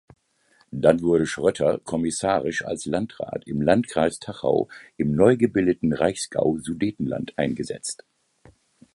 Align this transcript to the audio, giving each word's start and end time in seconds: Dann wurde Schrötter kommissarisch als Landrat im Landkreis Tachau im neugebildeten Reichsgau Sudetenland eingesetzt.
Dann 0.71 1.03
wurde 1.03 1.27
Schrötter 1.27 1.77
kommissarisch 1.83 2.65
als 2.65 2.87
Landrat 2.87 3.45
im 3.45 3.61
Landkreis 3.61 4.17
Tachau 4.19 4.67
im 4.97 5.11
neugebildeten 5.15 5.93
Reichsgau 5.93 6.57
Sudetenland 6.57 7.37
eingesetzt. 7.37 8.03